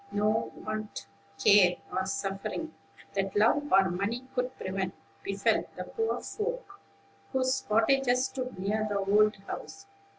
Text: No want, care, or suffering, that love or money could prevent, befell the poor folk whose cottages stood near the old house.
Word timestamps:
No 0.11 0.51
want, 0.65 1.05
care, 1.37 1.75
or 1.91 2.07
suffering, 2.07 2.73
that 3.13 3.35
love 3.35 3.71
or 3.71 3.91
money 3.91 4.27
could 4.33 4.57
prevent, 4.57 4.95
befell 5.23 5.63
the 5.75 5.83
poor 5.83 6.19
folk 6.21 6.79
whose 7.31 7.61
cottages 7.67 8.25
stood 8.25 8.57
near 8.57 8.87
the 8.89 8.97
old 8.97 9.35
house. 9.45 9.85